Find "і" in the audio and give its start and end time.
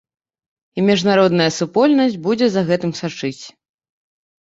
0.77-0.85